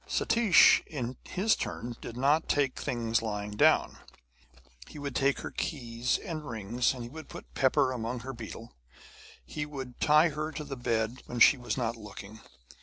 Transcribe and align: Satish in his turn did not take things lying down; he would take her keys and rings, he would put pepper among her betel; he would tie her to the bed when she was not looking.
Satish 0.07 0.81
in 0.87 1.15
his 1.29 1.55
turn 1.55 1.95
did 2.01 2.17
not 2.17 2.49
take 2.49 2.75
things 2.75 3.21
lying 3.21 3.51
down; 3.51 3.99
he 4.87 4.97
would 4.97 5.15
take 5.15 5.41
her 5.41 5.51
keys 5.51 6.17
and 6.17 6.49
rings, 6.49 6.93
he 6.93 7.07
would 7.07 7.29
put 7.29 7.53
pepper 7.53 7.91
among 7.91 8.21
her 8.21 8.33
betel; 8.33 8.73
he 9.45 9.63
would 9.63 9.99
tie 10.01 10.29
her 10.29 10.51
to 10.53 10.63
the 10.63 10.75
bed 10.75 11.21
when 11.27 11.39
she 11.39 11.55
was 11.55 11.77
not 11.77 11.95
looking. 11.95 12.39